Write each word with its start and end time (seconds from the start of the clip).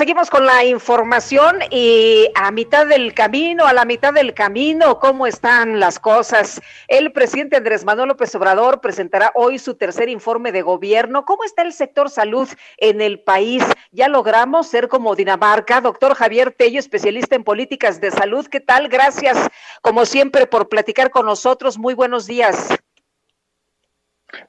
seguimos 0.00 0.30
con 0.30 0.46
la 0.46 0.64
información 0.64 1.58
y 1.70 2.30
a 2.34 2.50
mitad 2.52 2.86
del 2.86 3.12
camino, 3.12 3.66
a 3.66 3.74
la 3.74 3.84
mitad 3.84 4.14
del 4.14 4.32
camino, 4.32 4.98
¿cómo 4.98 5.26
están 5.26 5.78
las 5.78 5.98
cosas? 5.98 6.62
El 6.88 7.12
presidente 7.12 7.58
Andrés 7.58 7.84
Manuel 7.84 8.08
López 8.08 8.34
Obrador 8.34 8.80
presentará 8.80 9.30
hoy 9.34 9.58
su 9.58 9.74
tercer 9.74 10.08
informe 10.08 10.52
de 10.52 10.62
gobierno. 10.62 11.26
¿Cómo 11.26 11.44
está 11.44 11.60
el 11.60 11.74
sector 11.74 12.08
salud 12.08 12.48
en 12.78 13.02
el 13.02 13.20
país? 13.20 13.62
Ya 13.92 14.08
logramos 14.08 14.68
ser 14.68 14.88
como 14.88 15.14
Dinamarca. 15.14 15.82
Doctor 15.82 16.14
Javier 16.14 16.50
Tello, 16.50 16.78
especialista 16.78 17.36
en 17.36 17.44
políticas 17.44 18.00
de 18.00 18.10
salud. 18.10 18.46
¿Qué 18.46 18.60
tal? 18.60 18.88
Gracias, 18.88 19.36
como 19.82 20.06
siempre, 20.06 20.46
por 20.46 20.70
platicar 20.70 21.10
con 21.10 21.26
nosotros. 21.26 21.76
Muy 21.76 21.92
buenos 21.92 22.26
días. 22.26 22.70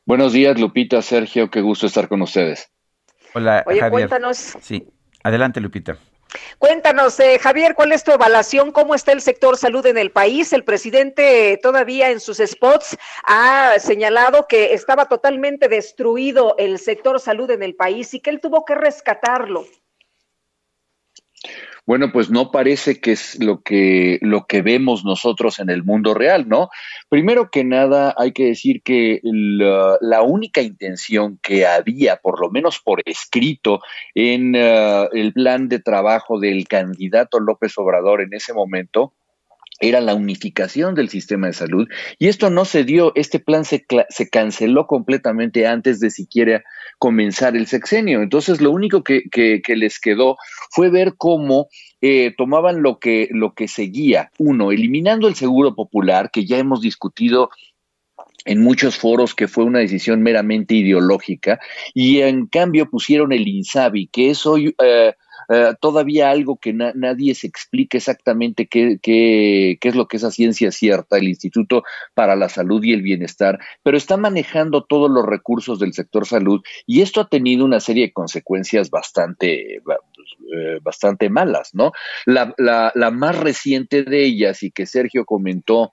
Buenos 0.05 0.31
días, 0.31 0.57
Lupita, 0.57 1.01
Sergio. 1.01 1.49
Qué 1.49 1.59
gusto 1.59 1.87
estar 1.87 2.07
con 2.07 2.21
ustedes. 2.21 2.71
Hola, 3.33 3.65
Oye, 3.67 3.81
Javier. 3.81 4.07
cuéntanos. 4.07 4.37
Sí, 4.61 4.87
adelante, 5.23 5.59
Lupita. 5.59 5.97
Cuéntanos, 6.59 7.19
eh, 7.19 7.39
Javier, 7.39 7.75
¿cuál 7.75 7.91
es 7.91 8.03
tu 8.03 8.11
evaluación? 8.11 8.71
¿Cómo 8.71 8.95
está 8.95 9.11
el 9.11 9.21
sector 9.21 9.57
salud 9.57 9.85
en 9.85 9.97
el 9.97 10.11
país? 10.11 10.53
El 10.53 10.63
presidente 10.63 11.59
todavía 11.61 12.09
en 12.09 12.19
sus 12.19 12.37
spots 12.37 12.97
ha 13.25 13.75
señalado 13.79 14.47
que 14.47 14.73
estaba 14.73 15.07
totalmente 15.07 15.67
destruido 15.67 16.55
el 16.57 16.79
sector 16.79 17.19
salud 17.19 17.51
en 17.51 17.63
el 17.63 17.75
país 17.75 18.13
y 18.13 18.21
que 18.21 18.29
él 18.29 18.39
tuvo 18.39 18.63
que 18.63 18.75
rescatarlo. 18.75 19.65
Bueno, 21.87 22.11
pues 22.11 22.29
no 22.29 22.51
parece 22.51 22.99
que 23.01 23.13
es 23.13 23.43
lo 23.43 23.61
que, 23.61 24.19
lo 24.21 24.45
que 24.45 24.61
vemos 24.61 25.03
nosotros 25.03 25.59
en 25.59 25.69
el 25.69 25.83
mundo 25.83 26.13
real, 26.13 26.47
¿no? 26.47 26.69
Primero 27.09 27.49
que 27.49 27.63
nada, 27.63 28.13
hay 28.17 28.33
que 28.33 28.45
decir 28.45 28.83
que 28.83 29.19
la, 29.23 29.97
la 29.99 30.21
única 30.21 30.61
intención 30.61 31.39
que 31.41 31.65
había, 31.65 32.17
por 32.17 32.39
lo 32.39 32.51
menos 32.51 32.79
por 32.79 33.01
escrito, 33.05 33.79
en 34.13 34.55
uh, 34.55 35.09
el 35.11 35.33
plan 35.33 35.69
de 35.69 35.79
trabajo 35.79 36.39
del 36.39 36.67
candidato 36.67 37.39
López 37.39 37.73
Obrador 37.77 38.21
en 38.21 38.33
ese 38.33 38.53
momento, 38.53 39.13
era 39.81 39.99
la 39.99 40.15
unificación 40.15 40.95
del 40.95 41.09
sistema 41.09 41.47
de 41.47 41.53
salud 41.53 41.87
y 42.19 42.27
esto 42.27 42.49
no 42.49 42.65
se 42.65 42.83
dio, 42.83 43.11
este 43.15 43.39
plan 43.39 43.65
se, 43.65 43.85
se, 44.09 44.29
canceló 44.29 44.87
completamente 44.87 45.67
antes 45.67 45.99
de 45.99 46.11
siquiera 46.11 46.63
comenzar 46.99 47.57
el 47.57 47.67
sexenio. 47.67 48.21
Entonces 48.21 48.61
lo 48.61 48.71
único 48.71 49.03
que, 49.03 49.23
que, 49.31 49.61
que 49.61 49.75
les 49.75 49.99
quedó 49.99 50.37
fue 50.69 50.89
ver 50.89 51.15
cómo 51.17 51.67
eh, 51.99 52.33
tomaban 52.37 52.83
lo 52.83 52.99
que, 52.99 53.27
lo 53.31 53.53
que 53.53 53.67
seguía. 53.67 54.31
Uno, 54.37 54.71
eliminando 54.71 55.27
el 55.27 55.35
seguro 55.35 55.75
popular, 55.75 56.29
que 56.31 56.45
ya 56.45 56.57
hemos 56.57 56.81
discutido 56.81 57.49
en 58.45 58.61
muchos 58.61 58.97
foros 58.97 59.35
que 59.35 59.47
fue 59.47 59.63
una 59.63 59.79
decisión 59.79 60.21
meramente 60.21 60.75
ideológica, 60.75 61.59
y 61.93 62.21
en 62.21 62.47
cambio 62.47 62.89
pusieron 62.89 63.31
el 63.33 63.47
INSABI, 63.47 64.07
que 64.07 64.29
es 64.29 64.45
hoy... 64.45 64.75
Eh, 64.83 65.13
Uh, 65.51 65.75
todavía 65.81 66.29
algo 66.29 66.55
que 66.55 66.71
na 66.71 66.93
nadie 66.95 67.35
se 67.35 67.45
explica 67.45 67.97
exactamente 67.97 68.67
qué, 68.67 68.97
es 69.81 69.95
lo 69.95 70.07
que 70.07 70.15
es 70.15 70.23
a 70.23 70.31
ciencia 70.31 70.71
cierta, 70.71 71.17
el 71.17 71.27
Instituto 71.27 71.83
para 72.13 72.37
la 72.37 72.47
Salud 72.47 72.81
y 72.85 72.93
el 72.93 73.01
Bienestar, 73.01 73.59
pero 73.83 73.97
está 73.97 74.15
manejando 74.15 74.85
todos 74.85 75.11
los 75.11 75.25
recursos 75.25 75.77
del 75.77 75.91
sector 75.91 76.25
salud 76.25 76.61
y 76.87 77.01
esto 77.01 77.19
ha 77.19 77.27
tenido 77.27 77.65
una 77.65 77.81
serie 77.81 78.05
de 78.05 78.13
consecuencias 78.13 78.89
bastante, 78.91 79.75
eh, 79.75 80.79
bastante 80.81 81.29
malas, 81.29 81.71
¿no? 81.73 81.91
La 82.25 83.11
más 83.11 83.37
reciente 83.37 84.03
de 84.03 84.23
ellas 84.23 84.63
y 84.63 84.71
que 84.71 84.85
Sergio 84.85 85.25
comentó 85.25 85.91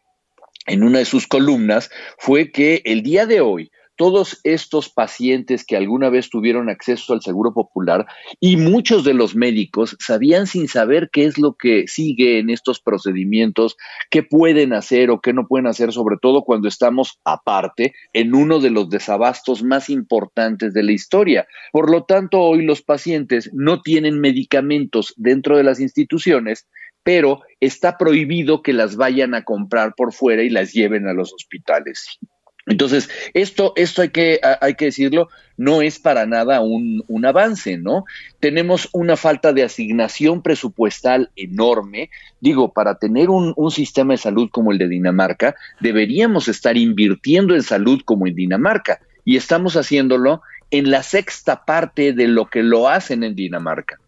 en 0.68 0.84
una 0.84 1.00
de 1.00 1.04
sus 1.04 1.26
columnas 1.26 1.90
fue 2.16 2.52
que 2.52 2.80
el 2.84 3.02
día 3.02 3.26
de 3.26 3.40
hoy 3.40 3.72
todos 3.98 4.40
estos 4.44 4.88
pacientes 4.88 5.66
que 5.66 5.76
alguna 5.76 6.08
vez 6.08 6.30
tuvieron 6.30 6.70
acceso 6.70 7.12
al 7.12 7.20
seguro 7.20 7.52
popular 7.52 8.06
y 8.38 8.56
muchos 8.56 9.02
de 9.02 9.12
los 9.12 9.34
médicos 9.34 9.96
sabían 9.98 10.46
sin 10.46 10.68
saber 10.68 11.10
qué 11.12 11.24
es 11.24 11.36
lo 11.36 11.56
que 11.58 11.88
sigue 11.88 12.38
en 12.38 12.48
estos 12.48 12.80
procedimientos, 12.80 13.76
qué 14.08 14.22
pueden 14.22 14.72
hacer 14.72 15.10
o 15.10 15.20
qué 15.20 15.32
no 15.32 15.48
pueden 15.48 15.66
hacer, 15.66 15.92
sobre 15.92 16.16
todo 16.22 16.44
cuando 16.44 16.68
estamos 16.68 17.18
aparte 17.24 17.92
en 18.12 18.36
uno 18.36 18.60
de 18.60 18.70
los 18.70 18.88
desabastos 18.88 19.64
más 19.64 19.90
importantes 19.90 20.72
de 20.72 20.84
la 20.84 20.92
historia. 20.92 21.48
Por 21.72 21.90
lo 21.90 22.04
tanto, 22.04 22.40
hoy 22.40 22.64
los 22.64 22.82
pacientes 22.82 23.50
no 23.52 23.82
tienen 23.82 24.20
medicamentos 24.20 25.12
dentro 25.16 25.56
de 25.56 25.64
las 25.64 25.80
instituciones 25.80 26.68
pero 27.04 27.40
está 27.58 27.96
prohibido 27.96 28.60
que 28.60 28.74
las 28.74 28.96
vayan 28.96 29.34
a 29.34 29.42
comprar 29.42 29.94
por 29.96 30.12
fuera 30.12 30.42
y 30.42 30.50
las 30.50 30.74
lleven 30.74 31.08
a 31.08 31.14
los 31.14 31.32
hospitales. 31.32 32.18
Entonces, 32.68 33.08
esto, 33.32 33.72
esto 33.76 34.02
hay 34.02 34.10
que, 34.10 34.40
hay 34.60 34.74
que 34.74 34.86
decirlo, 34.86 35.28
no 35.56 35.80
es 35.80 35.98
para 35.98 36.26
nada 36.26 36.60
un, 36.60 37.02
un, 37.08 37.24
avance, 37.24 37.78
¿no? 37.78 38.04
Tenemos 38.40 38.88
una 38.92 39.16
falta 39.16 39.52
de 39.52 39.62
asignación 39.62 40.42
presupuestal 40.42 41.30
enorme. 41.34 42.10
Digo, 42.40 42.72
para 42.72 42.98
tener 42.98 43.30
un, 43.30 43.54
un, 43.56 43.70
sistema 43.70 44.12
de 44.12 44.18
salud 44.18 44.50
como 44.50 44.70
el 44.70 44.78
de 44.78 44.88
Dinamarca, 44.88 45.54
deberíamos 45.80 46.48
estar 46.48 46.76
invirtiendo 46.76 47.54
en 47.54 47.62
salud 47.62 48.02
como 48.04 48.26
en 48.26 48.34
Dinamarca. 48.34 49.00
Y 49.24 49.36
estamos 49.36 49.76
haciéndolo 49.76 50.42
en 50.70 50.90
la 50.90 51.02
sexta 51.02 51.64
parte 51.64 52.12
de 52.12 52.28
lo 52.28 52.46
que 52.46 52.62
lo 52.62 52.88
hacen 52.88 53.24
en 53.24 53.34
Dinamarca 53.34 53.98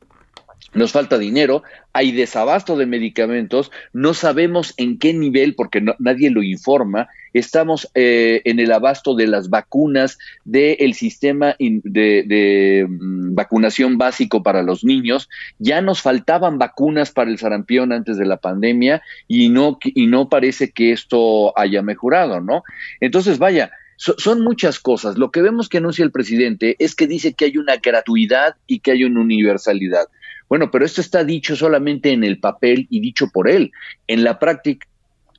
nos 0.72 0.92
falta 0.92 1.18
dinero, 1.18 1.62
hay 1.92 2.12
desabasto 2.12 2.76
de 2.76 2.86
medicamentos, 2.86 3.72
no 3.92 4.14
sabemos 4.14 4.74
en 4.76 4.98
qué 4.98 5.12
nivel, 5.12 5.54
porque 5.54 5.84
nadie 5.98 6.30
lo 6.30 6.42
informa, 6.42 7.08
estamos 7.32 7.90
eh, 7.94 8.42
en 8.44 8.60
el 8.60 8.72
abasto 8.72 9.14
de 9.14 9.26
las 9.26 9.50
vacunas, 9.50 10.18
del 10.44 10.94
sistema 10.94 11.56
de, 11.58 12.86
um, 12.88 13.34
vacunación 13.34 13.98
básico 13.98 14.42
para 14.42 14.62
los 14.62 14.84
niños, 14.84 15.28
ya 15.58 15.80
nos 15.80 16.02
faltaban 16.02 16.58
vacunas 16.58 17.10
para 17.10 17.30
el 17.30 17.38
sarampión 17.38 17.92
antes 17.92 18.16
de 18.16 18.26
la 18.26 18.38
pandemia 18.38 19.02
y 19.28 19.48
no, 19.48 19.78
y 19.82 20.06
no 20.06 20.28
parece 20.28 20.70
que 20.70 20.92
esto 20.92 21.56
haya 21.58 21.82
mejorado, 21.82 22.40
¿no? 22.40 22.62
Entonces, 23.00 23.38
vaya, 23.38 23.70
son 23.96 24.42
muchas 24.42 24.80
cosas. 24.80 25.18
Lo 25.18 25.30
que 25.30 25.42
vemos 25.42 25.68
que 25.68 25.78
anuncia 25.78 26.04
el 26.04 26.10
presidente 26.10 26.74
es 26.78 26.94
que 26.94 27.06
dice 27.06 27.34
que 27.34 27.44
hay 27.44 27.58
una 27.58 27.76
gratuidad 27.76 28.56
y 28.66 28.80
que 28.80 28.92
hay 28.92 29.04
una 29.04 29.20
universalidad. 29.20 30.06
Bueno, 30.48 30.70
pero 30.72 30.84
esto 30.84 31.00
está 31.00 31.22
dicho 31.22 31.54
solamente 31.54 32.10
en 32.10 32.24
el 32.24 32.40
papel 32.40 32.88
y 32.90 33.00
dicho 33.00 33.28
por 33.32 33.48
él. 33.48 33.70
En 34.08 34.24
la 34.24 34.38
práctica, 34.38 34.88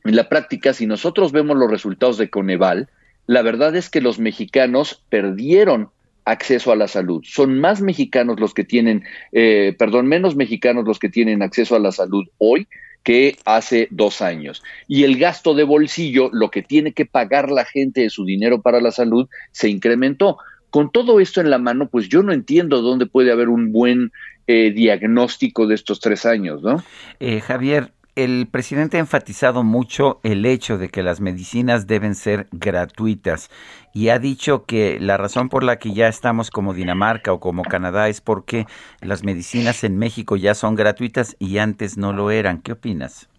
en 0.04 0.16
la 0.16 0.30
práctica, 0.30 0.74
si 0.74 0.86
nosotros 0.86 1.32
vemos 1.32 1.58
los 1.58 1.70
resultados 1.70 2.18
de 2.18 2.30
Coneval, 2.30 2.90
la 3.28 3.42
verdad 3.42 3.76
es 3.76 3.90
que 3.90 4.02
los 4.02 4.20
mexicanos 4.20 5.04
perdieron 5.10 5.90
acceso 6.26 6.72
a 6.72 6.76
la 6.76 6.88
salud. 6.88 7.24
Son 7.26 7.60
más 7.60 7.82
mexicanos 7.82 8.40
los 8.40 8.54
que 8.54 8.64
tienen, 8.64 9.04
eh, 9.32 9.76
perdón, 9.78 10.08
menos 10.08 10.36
mexicanos 10.36 10.86
los 10.86 11.00
que 11.00 11.10
tienen 11.10 11.42
acceso 11.42 11.76
a 11.76 11.80
la 11.80 11.92
salud 11.92 12.26
hoy 12.38 12.68
que 13.04 13.38
hace 13.46 13.88
dos 13.90 14.22
años. 14.22 14.62
Y 14.88 15.04
el 15.04 15.18
gasto 15.18 15.54
de 15.54 15.64
bolsillo, 15.64 16.30
lo 16.32 16.52
que 16.52 16.62
tiene 16.62 16.94
que 16.94 17.06
pagar 17.06 17.50
la 17.52 17.66
gente 17.66 18.02
de 18.02 18.10
su 18.10 18.26
dinero 18.26 18.62
para 18.62 18.82
la 18.82 18.92
salud, 18.92 19.28
se 19.52 19.70
incrementó. 19.70 20.38
Con 20.70 20.92
todo 20.92 21.20
esto 21.20 21.42
en 21.42 21.50
la 21.50 21.58
mano, 21.58 21.90
pues 21.90 22.08
yo 22.08 22.24
no 22.24 22.32
entiendo 22.32 22.82
dónde 22.82 23.06
puede 23.06 23.32
haber 23.32 23.50
un 23.50 23.72
buen 23.72 24.12
eh, 24.48 24.72
diagnóstico 24.72 25.68
de 25.68 25.76
estos 25.76 26.00
tres 26.00 26.26
años, 26.26 26.62
¿no? 26.62 26.84
Eh, 27.20 27.42
Javier, 27.42 27.92
el 28.16 28.48
presidente 28.52 28.98
ha 28.98 29.00
enfatizado 29.00 29.64
mucho 29.64 30.20
el 30.24 30.46
hecho 30.46 30.78
de 30.78 30.90
que 30.90 31.04
las 31.04 31.22
medicinas 31.22 31.88
deben 31.88 32.16
ser 32.16 32.48
gratuitas 32.52 33.50
y 33.94 34.10
ha 34.10 34.20
dicho 34.20 34.66
que 34.66 35.00
la 35.00 35.18
razón 35.18 35.50
por 35.50 35.64
la 35.64 35.78
que 35.78 35.94
ya 35.94 36.08
estamos 36.08 36.52
como 36.52 36.74
Dinamarca 36.74 37.32
o 37.32 37.40
como 37.40 37.64
Canadá 37.64 38.10
es 38.10 38.20
porque 38.20 38.66
las 39.00 39.24
medicinas 39.24 39.84
en 39.84 39.98
México 39.98 40.36
ya 40.36 40.56
son 40.56 40.76
gratuitas 40.76 41.36
y 41.40 41.58
antes 41.58 41.98
no 41.98 42.12
lo 42.12 42.32
eran. 42.32 42.62
¿Qué 42.62 42.74
opinas? 42.74 43.30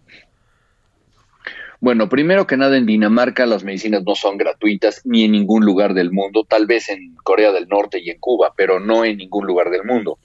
Bueno, 1.79 2.07
primero 2.07 2.47
que 2.47 2.57
nada 2.57 2.77
en 2.77 2.85
Dinamarca 2.85 3.45
las 3.45 3.63
medicinas 3.63 4.03
no 4.03 4.15
son 4.15 4.37
gratuitas 4.37 5.01
ni 5.03 5.25
en 5.25 5.33
ningún 5.33 5.65
lugar 5.65 5.93
del 5.93 6.11
mundo, 6.11 6.45
tal 6.47 6.65
vez 6.65 6.89
en 6.89 7.15
Corea 7.23 7.51
del 7.51 7.67
Norte 7.67 7.99
y 8.01 8.09
en 8.09 8.19
Cuba, 8.19 8.53
pero 8.55 8.79
no 8.79 9.05
en 9.05 9.17
ningún 9.17 9.45
lugar 9.45 9.69
del 9.69 9.83
mundo. 9.83 10.17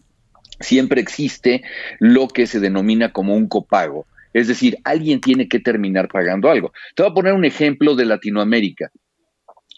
Siempre 0.61 1.00
existe 1.00 1.62
lo 1.99 2.29
que 2.29 2.47
se 2.47 2.61
denomina 2.61 3.12
como 3.12 3.35
un 3.35 3.49
copago, 3.49 4.06
es 4.33 4.49
decir, 4.49 4.79
alguien 4.85 5.21
tiene 5.21 5.49
que 5.49 5.61
terminar 5.61 6.09
pagando 6.09 6.51
algo. 6.51 6.73
Te 6.95 7.03
voy 7.03 7.11
a 7.11 7.15
poner 7.15 7.33
un 7.33 7.45
ejemplo 7.45 7.95
de 7.95 8.05
Latinoamérica. 8.05 8.91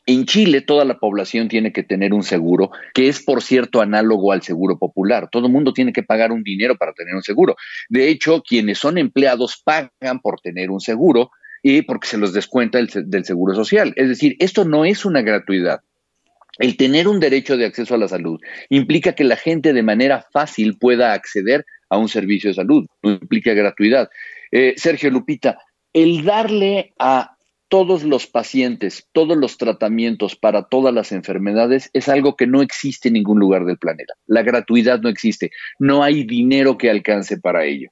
En 0.07 0.25
Chile 0.25 0.63
toda 0.63 0.85
la 0.85 0.99
población 0.99 1.49
tiene 1.49 1.73
que 1.73 1.83
tener 1.83 2.13
un 2.13 2.23
seguro, 2.23 2.71
que 2.95 3.09
es 3.09 3.23
por 3.23 3.43
cierto 3.43 3.81
análogo 3.81 4.33
al 4.33 4.43
seguro 4.43 4.79
popular. 4.79 5.29
Todo 5.31 5.47
el 5.47 5.53
mundo 5.53 5.73
tiene 5.73 5.93
que 5.93 6.03
pagar 6.03 6.33
un 6.33 6.43
dinero 6.43 6.77
para 6.77 6.93
tener 6.93 7.15
un 7.15 7.23
seguro. 7.23 7.55
De 7.89 8.09
hecho, 8.09 8.43
quienes 8.43 8.79
son 8.79 8.99
empleados 8.99 9.63
pagan 9.65 10.21
por 10.21 10.41
tener 10.41 10.71
un 10.71 10.81
seguro 10.81 11.31
y 11.63 11.83
porque 11.83 12.09
se 12.09 12.19
los 12.19 12.33
descuenta 12.33 12.79
del 12.79 13.25
seguro 13.25 13.55
social. 13.55 13.93
Es 13.97 14.09
decir, 14.09 14.37
esto 14.39 14.65
no 14.65 14.85
es 14.85 15.05
una 15.05 15.23
gratuidad. 15.23 15.81
El 16.59 16.77
tener 16.77 17.07
un 17.07 17.21
derecho 17.21 17.57
de 17.57 17.67
acceso 17.67 17.95
a 17.95 17.99
la 17.99 18.09
salud 18.09 18.41
implica 18.69 19.15
que 19.15 19.25
la 19.25 19.37
gente 19.37 19.73
de 19.73 19.83
manera 19.83 20.27
fácil 20.33 20.77
pueda 20.79 21.13
acceder 21.13 21.65
a 21.89 21.99
un 21.99 22.09
servicio 22.09 22.51
de 22.51 22.55
salud, 22.55 22.87
no 23.03 23.13
implica 23.13 23.55
gratuidad. 23.55 24.09
Eh, 24.51 24.75
Sergio 24.77 25.11
Lupita, 25.11 25.59
el 25.93 26.25
darle 26.25 26.93
a 26.99 27.37
todos 27.71 28.03
los 28.03 28.27
pacientes, 28.27 29.07
todos 29.13 29.37
los 29.37 29.57
tratamientos 29.57 30.35
para 30.35 30.65
todas 30.65 30.93
las 30.93 31.13
enfermedades 31.13 31.89
es 31.93 32.09
algo 32.09 32.35
que 32.35 32.49
no 32.49 32.63
existe 32.63 33.09
en 33.09 33.15
ningún 33.15 33.39
lugar 33.39 33.65
del 33.65 33.79
planeta. 33.79 34.15
La 34.27 34.43
gratuidad 34.43 35.01
no 35.01 35.09
existe. 35.09 35.53
No 35.79 36.03
hay 36.03 36.25
dinero 36.25 36.77
que 36.77 36.91
alcance 36.91 37.39
para 37.39 37.65
ello. 37.65 37.91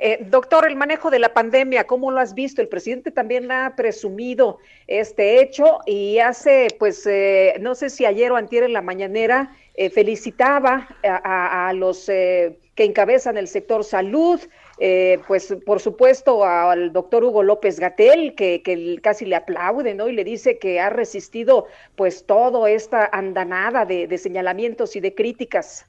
Eh, 0.00 0.18
doctor, 0.30 0.66
el 0.66 0.76
manejo 0.76 1.10
de 1.10 1.18
la 1.18 1.34
pandemia, 1.34 1.84
¿cómo 1.84 2.12
lo 2.12 2.20
has 2.20 2.34
visto? 2.34 2.62
El 2.62 2.68
presidente 2.68 3.10
también 3.10 3.50
ha 3.50 3.74
presumido 3.74 4.58
este 4.86 5.40
hecho 5.40 5.80
y 5.86 6.18
hace, 6.20 6.68
pues, 6.78 7.04
eh, 7.06 7.54
no 7.60 7.74
sé 7.74 7.90
si 7.90 8.04
ayer 8.04 8.30
o 8.30 8.36
antier 8.36 8.62
en 8.62 8.72
la 8.72 8.82
mañanera, 8.82 9.56
eh, 9.74 9.90
felicitaba 9.90 10.88
a, 11.02 11.72
los 11.72 12.06
que 12.06 12.58
encabezan 12.76 13.36
el 13.36 13.48
sector 13.48 13.82
salud, 13.82 14.40
eh, 14.80 15.18
pues 15.26 15.56
por 15.66 15.80
supuesto 15.80 16.44
al 16.44 16.92
doctor 16.92 17.24
Hugo 17.24 17.42
López 17.42 17.80
Gatel, 17.80 18.34
que, 18.36 19.00
casi 19.02 19.24
le 19.24 19.34
aplaude, 19.34 19.94
¿no? 19.94 20.08
Y 20.08 20.12
le 20.12 20.22
dice 20.22 20.58
que 20.58 20.78
ha 20.78 20.88
resistido 20.88 21.66
pues 21.96 22.26
toda 22.26 22.70
esta 22.70 23.08
andanada 23.12 23.84
de, 23.84 24.16
señalamientos 24.18 24.94
y 24.94 25.00
de 25.00 25.14
críticas. 25.14 25.86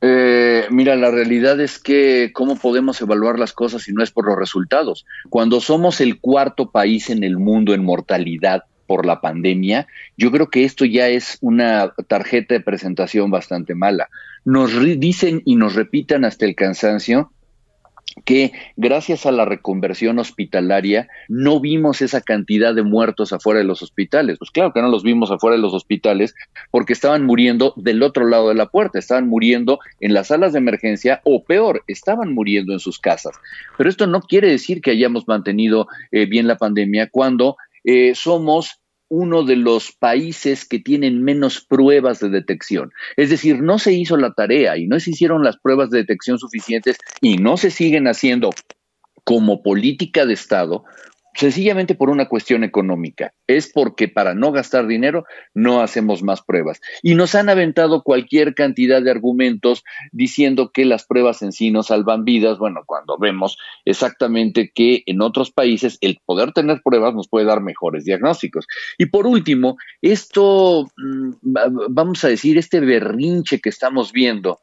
Eh, 0.00 0.66
mira, 0.70 0.96
la 0.96 1.10
realidad 1.10 1.60
es 1.60 1.78
que 1.78 2.30
cómo 2.34 2.56
podemos 2.56 3.00
evaluar 3.00 3.38
las 3.38 3.52
cosas 3.52 3.82
si 3.82 3.92
no 3.92 4.02
es 4.02 4.10
por 4.10 4.26
los 4.26 4.36
resultados. 4.36 5.06
Cuando 5.30 5.60
somos 5.60 6.00
el 6.00 6.20
cuarto 6.20 6.70
país 6.70 7.10
en 7.10 7.22
el 7.22 7.38
mundo 7.38 7.74
en 7.74 7.84
mortalidad 7.84 8.64
por 8.88 9.06
la 9.06 9.20
pandemia, 9.20 9.86
yo 10.16 10.30
creo 10.32 10.48
que 10.48 10.64
esto 10.64 10.84
ya 10.84 11.08
es 11.08 11.38
una 11.40 11.92
tarjeta 12.08 12.54
de 12.54 12.60
presentación 12.60 13.30
bastante 13.30 13.74
mala 13.74 14.08
nos 14.46 14.70
dicen 15.00 15.42
y 15.44 15.56
nos 15.56 15.74
repitan 15.74 16.24
hasta 16.24 16.46
el 16.46 16.54
cansancio 16.54 17.32
que 18.24 18.52
gracias 18.76 19.26
a 19.26 19.32
la 19.32 19.44
reconversión 19.44 20.20
hospitalaria 20.20 21.08
no 21.28 21.58
vimos 21.60 22.00
esa 22.00 22.20
cantidad 22.20 22.72
de 22.72 22.84
muertos 22.84 23.32
afuera 23.32 23.58
de 23.58 23.66
los 23.66 23.82
hospitales. 23.82 24.38
Pues 24.38 24.52
claro 24.52 24.72
que 24.72 24.80
no 24.80 24.88
los 24.88 25.02
vimos 25.02 25.32
afuera 25.32 25.56
de 25.56 25.62
los 25.62 25.74
hospitales 25.74 26.34
porque 26.70 26.92
estaban 26.92 27.26
muriendo 27.26 27.74
del 27.76 28.04
otro 28.04 28.24
lado 28.24 28.48
de 28.48 28.54
la 28.54 28.66
puerta, 28.66 29.00
estaban 29.00 29.28
muriendo 29.28 29.80
en 30.00 30.14
las 30.14 30.28
salas 30.28 30.52
de 30.52 30.60
emergencia 30.60 31.20
o 31.24 31.44
peor, 31.44 31.82
estaban 31.88 32.32
muriendo 32.32 32.72
en 32.72 32.78
sus 32.78 33.00
casas. 33.00 33.34
Pero 33.76 33.90
esto 33.90 34.06
no 34.06 34.20
quiere 34.20 34.48
decir 34.48 34.80
que 34.80 34.92
hayamos 34.92 35.26
mantenido 35.26 35.88
eh, 36.12 36.26
bien 36.26 36.46
la 36.46 36.56
pandemia 36.56 37.08
cuando 37.10 37.56
eh, 37.82 38.14
somos 38.14 38.80
uno 39.08 39.44
de 39.44 39.56
los 39.56 39.92
países 39.92 40.66
que 40.66 40.78
tienen 40.78 41.22
menos 41.22 41.64
pruebas 41.64 42.20
de 42.20 42.28
detección. 42.28 42.92
Es 43.16 43.30
decir, 43.30 43.62
no 43.62 43.78
se 43.78 43.92
hizo 43.92 44.16
la 44.16 44.32
tarea 44.32 44.76
y 44.76 44.86
no 44.86 44.98
se 45.00 45.10
hicieron 45.10 45.44
las 45.44 45.58
pruebas 45.58 45.90
de 45.90 45.98
detección 45.98 46.38
suficientes 46.38 46.96
y 47.20 47.36
no 47.36 47.56
se 47.56 47.70
siguen 47.70 48.08
haciendo 48.08 48.50
como 49.24 49.62
política 49.62 50.26
de 50.26 50.34
Estado 50.34 50.84
sencillamente 51.36 51.94
por 51.94 52.10
una 52.10 52.28
cuestión 52.28 52.64
económica. 52.64 53.32
Es 53.46 53.70
porque 53.72 54.08
para 54.08 54.34
no 54.34 54.52
gastar 54.52 54.86
dinero 54.86 55.24
no 55.54 55.82
hacemos 55.82 56.22
más 56.22 56.42
pruebas. 56.42 56.80
Y 57.02 57.14
nos 57.14 57.34
han 57.34 57.48
aventado 57.48 58.02
cualquier 58.02 58.54
cantidad 58.54 59.02
de 59.02 59.10
argumentos 59.10 59.84
diciendo 60.12 60.70
que 60.72 60.84
las 60.84 61.06
pruebas 61.06 61.42
en 61.42 61.52
sí 61.52 61.70
no 61.70 61.82
salvan 61.82 62.24
vidas. 62.24 62.58
Bueno, 62.58 62.82
cuando 62.86 63.18
vemos 63.18 63.58
exactamente 63.84 64.72
que 64.74 65.02
en 65.06 65.20
otros 65.20 65.50
países 65.52 65.98
el 66.00 66.18
poder 66.24 66.52
tener 66.52 66.80
pruebas 66.82 67.14
nos 67.14 67.28
puede 67.28 67.46
dar 67.46 67.60
mejores 67.60 68.04
diagnósticos. 68.04 68.66
Y 68.98 69.06
por 69.06 69.26
último, 69.26 69.76
esto, 70.02 70.88
mm, 70.96 71.30
vamos 71.90 72.24
a 72.24 72.28
decir, 72.28 72.58
este 72.58 72.80
berrinche 72.80 73.60
que 73.60 73.68
estamos 73.68 74.12
viendo 74.12 74.60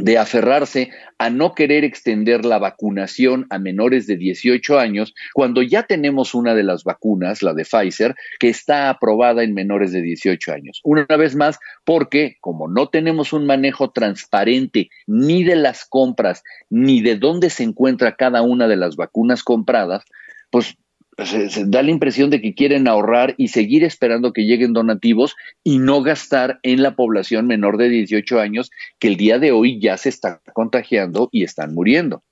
de 0.00 0.18
aferrarse 0.18 0.90
a 1.18 1.30
no 1.30 1.54
querer 1.54 1.84
extender 1.84 2.44
la 2.44 2.58
vacunación 2.58 3.46
a 3.50 3.58
menores 3.58 4.06
de 4.06 4.16
18 4.16 4.78
años 4.78 5.14
cuando 5.34 5.62
ya 5.62 5.82
tenemos 5.82 6.34
una 6.34 6.54
de 6.54 6.62
las 6.62 6.84
vacunas, 6.84 7.42
la 7.42 7.52
de 7.52 7.64
Pfizer, 7.64 8.14
que 8.38 8.48
está 8.48 8.88
aprobada 8.88 9.42
en 9.42 9.54
menores 9.54 9.92
de 9.92 10.00
18 10.00 10.52
años. 10.52 10.80
Una 10.84 11.04
vez 11.04 11.36
más, 11.36 11.58
porque 11.84 12.36
como 12.40 12.68
no 12.68 12.88
tenemos 12.88 13.32
un 13.32 13.46
manejo 13.46 13.90
transparente 13.90 14.88
ni 15.06 15.44
de 15.44 15.56
las 15.56 15.84
compras 15.84 16.42
ni 16.70 17.02
de 17.02 17.16
dónde 17.16 17.50
se 17.50 17.64
encuentra 17.64 18.16
cada 18.16 18.42
una 18.42 18.68
de 18.68 18.76
las 18.76 18.96
vacunas 18.96 19.42
compradas, 19.42 20.04
pues 20.50 20.76
se, 21.24 21.64
da 21.66 21.82
la 21.82 21.90
impresión 21.90 22.30
de 22.30 22.40
que 22.40 22.54
quieren 22.54 22.88
ahorrar 22.88 23.34
y 23.36 23.48
seguir 23.48 23.84
esperando 23.84 24.32
que 24.32 24.44
lleguen 24.44 24.72
donativos 24.72 25.36
y 25.62 25.78
no 25.78 26.02
gastar 26.02 26.60
en 26.62 26.82
la 26.82 26.94
población 26.94 27.46
menor 27.46 27.76
de 27.76 27.88
18 27.88 28.40
años 28.40 28.70
que 28.98 29.08
el 29.08 29.16
día 29.16 29.38
de 29.38 29.52
hoy 29.52 29.80
ya 29.80 29.96
se 29.96 30.08
está 30.08 30.40
contagiando 30.52 31.28
y 31.32 31.44
están 31.44 31.74
muriendo. 31.74 32.22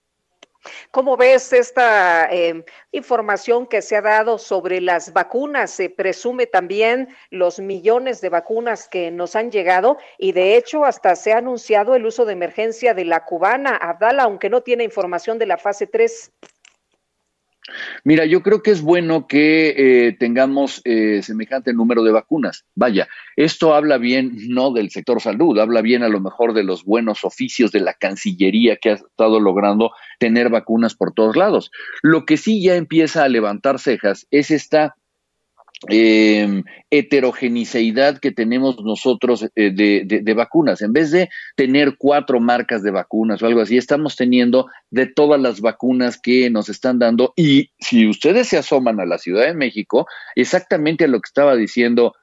¿Cómo 0.91 1.17
ves 1.17 1.53
esta 1.53 2.29
eh, 2.31 2.65
información 2.93 3.67
que 3.67 3.83
se 3.83 3.97
ha 3.97 4.03
dado 4.03 4.39
sobre 4.39 4.81
las 4.81 5.13
vacunas? 5.13 5.71
Se 5.71 5.89
presume 5.89 6.47
también 6.47 7.09
los 7.31 7.61
millones 7.61 8.21
de 8.21 8.29
vacunas 8.29 8.89
que 8.89 9.11
nos 9.11 9.37
han 9.37 9.51
llegado 9.51 9.99
y 10.19 10.33
de 10.33 10.57
hecho 10.57 10.85
hasta 10.85 11.17
se 11.17 11.33
ha 11.33 11.39
anunciado 11.39 11.95
el 11.95 12.07
uso 12.07 12.25
de 12.25 12.33
emergencia 12.33 12.93
de 12.95 13.05
la 13.05 13.25
cubana, 13.25 13.77
Abdala, 13.77 14.25
aunque 14.25 14.51
no 14.51 14.63
tiene 14.63 14.85
información 14.85 15.39
de 15.39 15.47
la 15.47 15.59
fase 15.59 15.87
3. 15.87 16.33
Mira, 18.05 18.25
yo 18.25 18.43
creo 18.43 18.63
que 18.63 18.71
es 18.71 18.83
bueno 18.83 19.27
que 19.27 19.75
eh, 19.77 20.13
tengamos 20.19 20.81
eh, 20.85 21.21
semejante 21.23 21.73
número 21.73 22.03
de 22.03 22.13
vacunas. 22.13 22.65
Vaya, 22.75 23.09
esto 23.37 23.75
habla 23.75 23.99
bien 23.99 24.33
no 24.49 24.73
del 24.73 24.91
sector 24.91 25.21
salud, 25.21 25.59
habla 25.59 25.83
bien 25.83 26.03
a 26.03 26.09
lo 26.09 26.21
mejor 26.21 26.55
de 26.55 26.65
los 26.65 26.85
buenos 26.85 27.25
oficios 27.25 27.73
de 27.73 27.81
la 27.81 27.95
Cancillería 27.95 28.77
que 28.77 28.91
ha 28.91 28.95
estado 28.95 29.41
logrando 29.41 29.93
tener 30.19 30.49
vacunas 30.51 30.95
por 30.95 31.13
todos 31.13 31.37
lados. 31.37 31.71
Lo 32.03 32.25
que 32.25 32.37
sí 32.37 32.63
ya 32.63 32.77
empieza 32.77 33.25
a 33.25 33.29
levantar 33.29 33.79
cejas 33.79 34.27
es 34.31 34.51
esta 34.51 34.97
eh, 35.89 36.63
heterogeneidad 36.91 38.19
que 38.19 38.33
tenemos 38.33 38.83
nosotros 38.83 39.49
eh, 39.55 39.71
de, 39.71 40.03
de, 40.05 40.35
vacunas. 40.35 40.83
En 40.83 40.93
vez 40.93 41.11
de 41.11 41.29
tener 41.55 41.97
cuatro 41.97 42.41
marcas 42.41 42.83
de 42.83 42.91
vacunas 42.91 43.43
o 43.43 43.47
algo 43.47 43.61
así, 43.61 43.77
estamos 43.77 44.17
teniendo 44.17 44.67
de 44.91 45.07
todas 45.07 45.41
las 45.41 45.61
vacunas 45.61 46.19
que 46.21 46.51
nos 46.51 46.69
están 46.69 46.99
dando. 46.99 47.33
Y 47.37 47.71
si 47.79 48.09
ustedes 48.09 48.49
se 48.49 48.59
asoman 48.59 48.99
a 49.01 49.07
la 49.07 49.19
Ciudad 49.19 49.47
de 49.47 49.55
México, 49.55 50.07
exactamente 50.35 51.05
a 51.05 51.09
lo 51.09 51.21
que 51.21 51.29
estaba 51.29 51.55
diciendo 51.55 52.15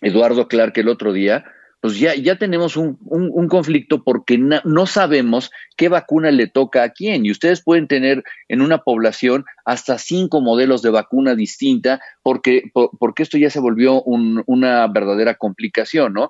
Eduardo 0.00 0.48
Clark 0.48 0.72
el 0.76 0.88
otro 0.88 1.12
día, 1.12 1.44
pues 1.80 1.98
ya, 1.98 2.14
ya 2.16 2.36
tenemos 2.36 2.76
un, 2.76 2.98
un, 3.02 3.48
conflicto 3.48 4.02
porque 4.02 4.36
no 4.36 4.86
sabemos 4.86 5.50
qué 5.76 5.88
vacuna 5.88 6.32
le 6.32 6.48
toca 6.48 6.82
a 6.82 6.90
quién. 6.90 7.24
Y 7.24 7.30
ustedes 7.30 7.62
pueden 7.62 7.86
tener 7.86 8.24
en 8.48 8.62
una 8.62 8.78
población 8.78 9.44
hasta 9.64 9.98
cinco 9.98 10.40
modelos 10.40 10.82
de 10.82 10.90
vacuna 10.90 11.36
distinta 11.36 12.00
porque, 12.22 12.64
porque 12.98 13.22
esto 13.22 13.38
ya 13.38 13.50
se 13.50 13.60
volvió 13.60 14.02
una 14.02 14.88
verdadera 14.88 15.34
complicación, 15.34 16.14
¿no? 16.14 16.28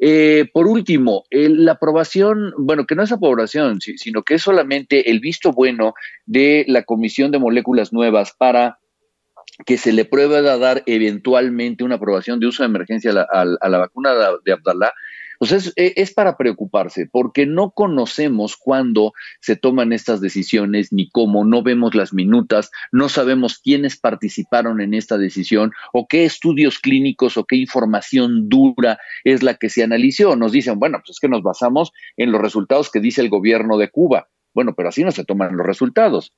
Eh, 0.00 0.46
por 0.52 0.66
último, 0.66 1.24
la 1.30 1.72
aprobación, 1.72 2.52
bueno, 2.56 2.86
que 2.86 2.94
no 2.94 3.02
es 3.02 3.12
aprobación, 3.12 3.80
sino 3.80 4.22
que 4.22 4.34
es 4.34 4.42
solamente 4.42 5.10
el 5.10 5.20
visto 5.20 5.52
bueno 5.52 5.94
de 6.26 6.64
la 6.68 6.82
Comisión 6.82 7.30
de 7.30 7.38
Moléculas 7.38 7.92
Nuevas 7.92 8.32
para 8.36 8.78
que 9.66 9.78
se 9.78 9.92
le 9.92 10.04
pruebe 10.04 10.36
a 10.36 10.58
dar 10.58 10.82
eventualmente 10.86 11.84
una 11.84 11.96
aprobación 11.96 12.40
de 12.40 12.46
uso 12.46 12.62
de 12.62 12.68
emergencia 12.68 13.10
a 13.10 13.44
la, 13.44 13.78
vacuna 13.78 14.14
de 14.44 14.52
Abdallah, 14.52 14.92
pues 15.38 15.52
es, 15.52 15.72
e, 15.76 15.94
es, 15.96 16.12
para 16.12 16.36
preocuparse, 16.36 17.08
porque 17.10 17.46
no 17.46 17.70
conocemos 17.70 18.56
cuándo 18.56 19.12
se 19.40 19.56
toman 19.56 19.92
estas 19.92 20.20
decisiones, 20.20 20.92
ni 20.92 21.08
cómo, 21.10 21.44
no 21.44 21.62
vemos 21.62 21.94
las 21.94 22.12
minutas, 22.12 22.70
no 22.92 23.08
sabemos 23.08 23.58
quiénes 23.58 23.98
participaron 23.98 24.80
en 24.80 24.94
esta 24.94 25.16
decisión, 25.16 25.72
o 25.92 26.06
qué 26.08 26.24
estudios 26.24 26.78
clínicos 26.78 27.36
o 27.36 27.44
qué 27.44 27.56
información 27.56 28.48
dura 28.48 28.98
es 29.24 29.42
la 29.42 29.54
que 29.54 29.70
se 29.70 29.84
analizó. 29.84 30.36
Nos 30.36 30.52
dicen, 30.52 30.78
bueno, 30.78 30.98
pues 30.98 31.10
es 31.10 31.20
que 31.20 31.28
nos 31.28 31.42
basamos 31.42 31.92
en 32.16 32.32
los 32.32 32.40
resultados 32.40 32.90
que 32.90 33.00
dice 33.00 33.20
el 33.20 33.30
gobierno 33.30 33.78
de 33.78 33.90
Cuba. 33.90 34.28
Bueno, 34.54 34.74
pero 34.74 34.88
así 34.88 35.04
no 35.04 35.12
se 35.12 35.24
toman 35.24 35.56
los 35.56 35.66
resultados 35.66 36.32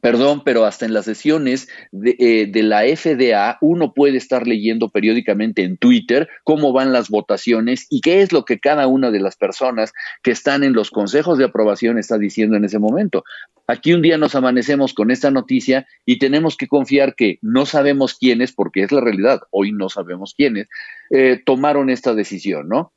Perdón, 0.00 0.42
pero 0.44 0.64
hasta 0.64 0.86
en 0.86 0.94
las 0.94 1.04
sesiones 1.04 1.68
de, 1.92 2.16
eh, 2.18 2.62
la 2.62 2.84
FDA 2.84 3.58
uno 3.60 3.92
puede 3.92 4.16
estar 4.16 4.46
leyendo 4.46 4.88
periódicamente 4.88 5.62
en 5.62 5.76
Twitter 5.76 6.26
cómo 6.42 6.72
van 6.72 6.90
las 6.90 7.10
votaciones 7.10 7.86
y 7.90 8.00
qué 8.00 8.22
es 8.22 8.32
lo 8.32 8.46
que 8.46 8.58
cada 8.58 8.86
una 8.86 9.10
de 9.10 9.20
las 9.20 9.36
personas 9.36 9.92
que 10.22 10.30
están 10.30 10.64
en 10.64 10.72
los 10.72 10.90
consejos 10.90 11.36
de 11.36 11.44
aprobación 11.44 11.98
está 11.98 12.16
diciendo 12.16 12.56
en 12.56 12.64
ese 12.64 12.78
momento. 12.78 13.24
Aquí 13.66 13.92
un 13.92 14.00
día 14.00 14.16
nos 14.16 14.34
amanecemos 14.34 14.94
con 14.94 15.10
esta 15.10 15.30
noticia 15.30 15.86
y 16.06 16.18
tenemos 16.18 16.56
que 16.56 16.66
confiar 16.66 17.14
que 17.14 17.38
no 17.42 17.66
sabemos 17.66 18.14
quiénes, 18.14 18.52
porque 18.52 18.84
es 18.84 18.92
la 18.92 19.02
realidad, 19.02 19.40
hoy 19.50 19.72
no 19.72 19.90
sabemos 19.90 20.32
quiénes, 20.34 20.66
eh, 21.10 21.42
tomaron 21.44 21.90
esta 21.90 22.14
decisión, 22.14 22.68
¿no? 22.68 22.93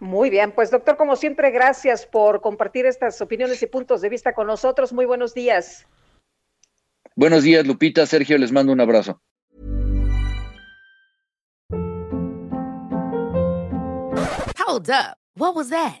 Muy 0.00 0.30
bien, 0.30 0.52
pues 0.52 0.70
doctor, 0.70 0.96
como 0.96 1.14
siempre, 1.14 1.50
gracias 1.50 2.06
por 2.06 2.40
compartir 2.40 2.86
estas 2.86 3.20
opiniones 3.20 3.62
y 3.62 3.66
puntos 3.66 4.00
de 4.00 4.08
vista 4.08 4.32
con 4.32 4.46
nosotros. 4.46 4.94
Muy 4.94 5.04
buenos 5.04 5.34
días. 5.34 5.86
Buenos 7.16 7.42
días, 7.42 7.66
Lupita. 7.66 8.06
Sergio, 8.06 8.38
les 8.38 8.50
mando 8.50 8.72
un 8.72 8.80
abrazo. 8.80 9.20
Hold 14.66 14.88
up. 14.88 15.18
What 15.36 15.54
was 15.54 15.68
that? 15.70 16.00